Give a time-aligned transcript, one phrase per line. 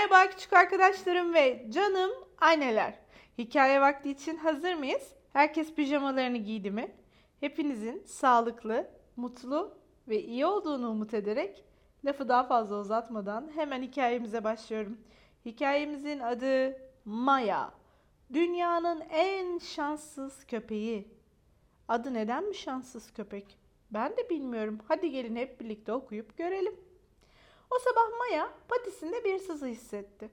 [0.00, 2.10] Merhaba küçük arkadaşlarım ve canım
[2.40, 2.98] anneler.
[3.38, 5.12] Hikaye vakti için hazır mıyız?
[5.32, 6.92] Herkes pijamalarını giydi mi?
[7.40, 9.74] Hepinizin sağlıklı, mutlu
[10.08, 11.64] ve iyi olduğunu umut ederek
[12.04, 14.98] lafı daha fazla uzatmadan hemen hikayemize başlıyorum.
[15.44, 17.74] Hikayemizin adı Maya.
[18.32, 21.08] Dünyanın en şanssız köpeği.
[21.88, 23.58] Adı neden mi şanssız köpek?
[23.90, 24.78] Ben de bilmiyorum.
[24.88, 26.74] Hadi gelin hep birlikte okuyup görelim.
[27.70, 30.30] O sabah Maya patisinde bir sızı hissetti.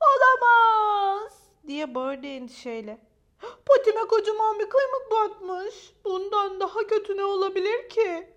[0.00, 1.32] Olamaz
[1.66, 2.98] diye bağırdı endişeyle.
[3.66, 5.92] Patime kocaman bir kıymık batmış.
[6.04, 8.32] Bundan daha kötü ne olabilir ki?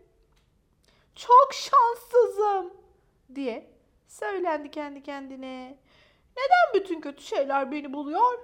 [1.16, 2.73] Çok şanssızım
[3.36, 3.72] diye
[4.08, 5.78] söylendi kendi kendine.
[6.38, 8.40] Neden bütün kötü şeyler beni buluyor?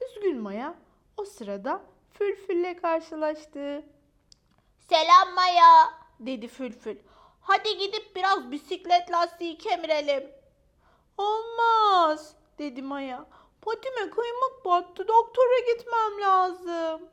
[0.00, 0.74] Üzgün Maya
[1.16, 3.84] o sırada Fülfül'le karşılaştı.
[4.88, 5.90] Selam Maya.
[6.20, 6.96] Dedi Fülfül.
[7.50, 10.30] Hadi gidip biraz bisiklet lastiği kemirelim.
[11.18, 13.26] Olmaz dedi Maya.
[13.62, 17.08] Patime kıymık battı doktora gitmem lazım.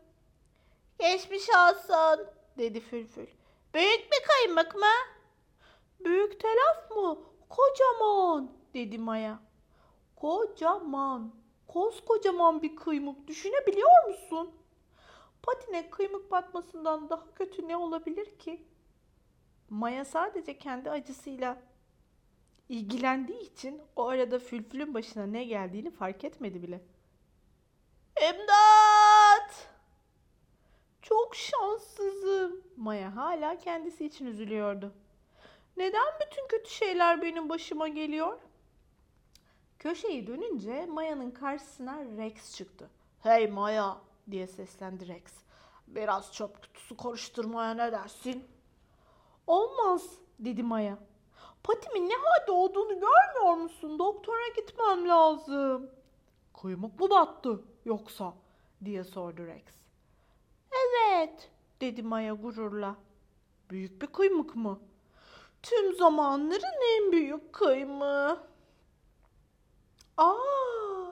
[0.99, 2.27] Geçmiş olsun.
[2.57, 3.27] Dedi Fülfül.
[3.73, 4.93] Büyük bir kıymık mı?
[5.99, 7.19] Büyük telaf mı?
[7.49, 9.39] Kocaman dedi Maya.
[10.15, 11.33] Kocaman.
[11.67, 14.51] Koskocaman bir kıymık düşünebiliyor musun?
[15.43, 18.67] Patine kıymık batmasından daha kötü ne olabilir ki?
[19.69, 21.57] Maya sadece kendi acısıyla
[22.69, 26.81] ilgilendiği için o arada Fülfül'ün başına ne geldiğini fark etmedi bile.
[28.21, 29.67] İmdat!
[31.01, 32.61] Çok şanssızım.
[32.77, 34.93] Maya hala kendisi için üzülüyordu.
[35.77, 38.39] Neden bütün kötü şeyler benim başıma geliyor?
[39.79, 42.89] Köşeyi dönünce Maya'nın karşısına Rex çıktı.
[43.23, 43.97] Hey Maya
[44.31, 45.23] diye seslendi Rex.
[45.87, 48.47] Biraz çöp kutusu karıştırmaya ne dersin?
[49.47, 50.97] Olmaz dedi Maya.
[51.63, 53.99] Patimin ne halde olduğunu görmüyor musun?
[53.99, 55.89] Doktora gitmem lazım.
[56.61, 58.33] Kıymık mı battı yoksa?
[58.85, 59.63] diye sordu Rex.
[60.71, 62.95] Evet dedi Maya gururla.
[63.69, 64.79] Büyük bir kıymık mı?
[65.63, 68.39] Tüm zamanların en büyük kıymığı.
[70.17, 71.11] Aa!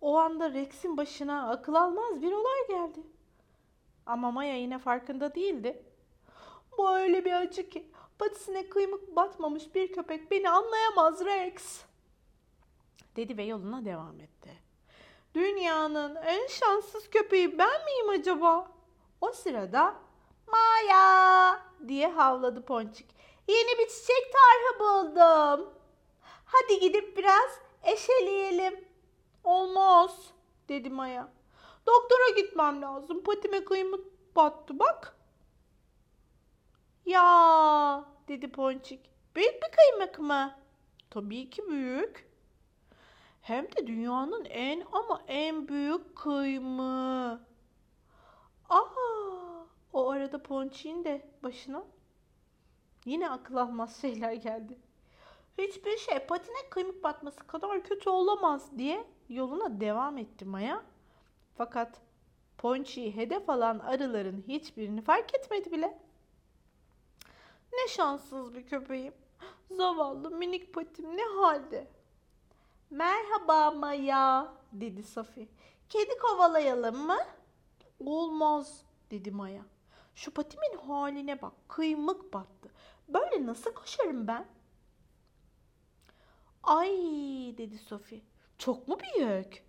[0.00, 3.00] O anda Rex'in başına akıl almaz bir olay geldi.
[4.06, 5.91] Ama Maya yine farkında değildi.
[6.78, 11.82] Bu öyle bir acı ki patisine kıymık batmamış bir köpek beni anlayamaz Rex.
[13.16, 14.50] Dedi ve yoluna devam etti.
[15.34, 18.70] Dünyanın en şanssız köpeği ben miyim acaba?
[19.20, 19.94] O sırada
[20.46, 23.06] Maya diye havladı Ponçik.
[23.48, 25.70] Yeni bir çiçek tarhı buldum.
[26.44, 28.84] Hadi gidip biraz eşeleyelim.
[29.44, 30.30] Olmaz
[30.68, 31.28] dedi Maya.
[31.86, 33.22] Doktora gitmem lazım.
[33.22, 35.16] Patime kıymık battı bak.
[37.06, 39.10] Ya dedi Ponçik.
[39.36, 40.54] Büyük bir kıymık mı?
[41.10, 42.30] Tabii ki büyük.
[43.42, 47.40] Hem de dünyanın en ama en büyük kıymığı.
[48.68, 51.84] Aa, o arada Ponçik'in de başına
[53.04, 54.78] yine akıl almaz şeyler geldi.
[55.58, 60.82] Hiçbir şey patine kıymık batması kadar kötü olamaz diye yoluna devam etti Maya.
[61.56, 62.00] Fakat
[62.58, 65.98] Ponçik'i hedef alan arıların hiçbirini fark etmedi bile.
[67.72, 69.14] Ne şanssız bir köpeğim.
[69.70, 71.90] Zavallı minik patim ne halde?
[72.90, 75.48] Merhaba Maya dedi Safi.
[75.88, 77.18] Kedi kovalayalım mı?
[78.00, 79.62] Olmaz dedi Maya.
[80.14, 82.70] Şu patimin haline bak kıymık battı.
[83.08, 84.46] Böyle nasıl koşarım ben?
[86.62, 86.90] Ay
[87.58, 88.22] dedi Sophie.
[88.58, 89.64] Çok mu büyük?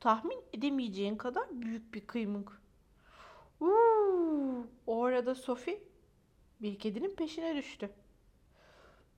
[0.00, 2.62] Tahmin edemeyeceğin kadar büyük bir kıymık.
[3.60, 5.82] Uuu, o arada Sophie
[6.62, 7.90] bir kedinin peşine düştü.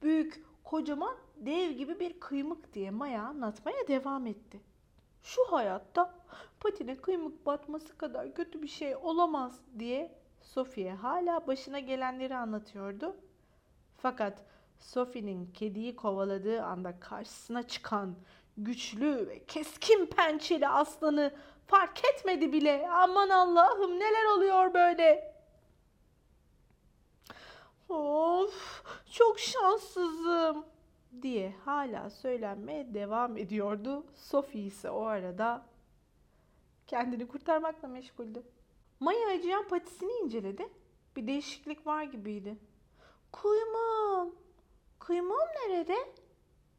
[0.02, 4.60] Büyük, kocaman, dev gibi bir kıymık diye Maya anlatmaya devam etti.
[5.22, 6.14] Şu hayatta
[6.60, 13.16] patine kıymık batması kadar kötü bir şey olamaz diye Sophie'ye hala başına gelenleri anlatıyordu.
[13.96, 14.44] Fakat
[14.78, 18.14] Sophie'nin kediyi kovaladığı anda karşısına çıkan
[18.56, 21.34] güçlü ve keskin pençeli aslanı
[21.68, 22.88] fark etmedi bile.
[22.90, 25.34] Aman Allah'ım neler oluyor böyle?
[27.88, 28.82] Of
[29.12, 30.66] çok şanssızım
[31.22, 34.04] diye hala söylenmeye devam ediyordu.
[34.14, 35.66] Sophie ise o arada
[36.86, 38.42] kendini kurtarmakla meşguldü.
[39.00, 40.68] Maya acıyan patisini inceledi.
[41.16, 42.56] Bir değişiklik var gibiydi.
[43.32, 44.34] Kıymığım.
[44.98, 45.96] Kıymığım nerede?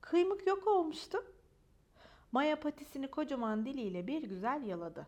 [0.02, 1.24] Kıymık yok olmuştu.
[2.32, 5.08] Maya patisini kocaman diliyle bir güzel yaladı.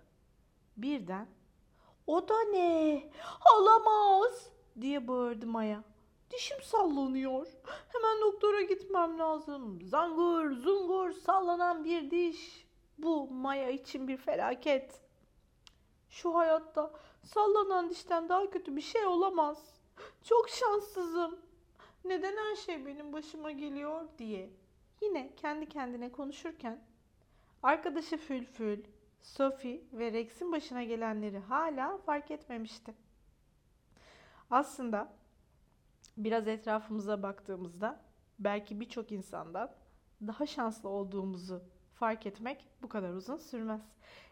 [0.77, 1.27] Birden
[2.07, 3.03] o da ne?
[3.55, 4.49] Olamaz
[4.81, 5.83] diye bağırdı Maya.
[6.31, 7.47] Dişim sallanıyor.
[7.93, 9.81] Hemen doktora gitmem lazım.
[9.81, 12.67] Zangur zungur sallanan bir diş.
[12.97, 15.01] Bu Maya için bir felaket.
[16.09, 16.91] Şu hayatta
[17.23, 19.73] sallanan dişten daha kötü bir şey olamaz.
[20.23, 21.39] Çok şanssızım.
[22.05, 24.49] Neden her şey benim başıma geliyor diye.
[25.01, 26.81] Yine kendi kendine konuşurken
[27.63, 28.83] arkadaşı Fülfül,
[29.21, 32.93] Sophie ve Rex'in başına gelenleri hala fark etmemişti.
[34.51, 35.13] Aslında
[36.17, 37.99] biraz etrafımıza baktığımızda
[38.39, 39.71] belki birçok insandan
[40.27, 41.63] daha şanslı olduğumuzu
[41.93, 43.81] fark etmek bu kadar uzun sürmez.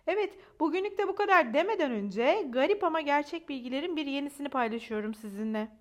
[0.08, 5.72] Evet, bugünlük de bu kadar demeden önce garip ama gerçek bilgilerin bir yenisini paylaşıyorum sizinle.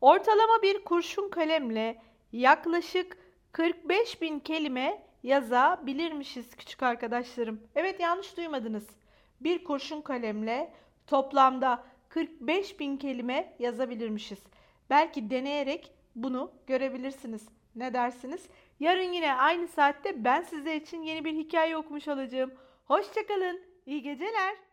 [0.00, 2.02] Ortalama bir kurşun kalemle
[2.32, 3.16] yaklaşık
[3.52, 7.60] 45 bin kelime yazabilirmişiz küçük arkadaşlarım.
[7.74, 8.86] Evet yanlış duymadınız.
[9.40, 10.72] Bir kurşun kalemle
[11.06, 14.38] toplamda 45 bin kelime yazabilirmişiz.
[14.90, 17.48] Belki deneyerek bunu görebilirsiniz.
[17.76, 18.48] Ne dersiniz?
[18.80, 22.52] Yarın yine aynı saatte ben sizler için yeni bir hikaye okumuş olacağım.
[22.84, 23.60] Hoşçakalın.
[23.86, 24.65] İyi geceler.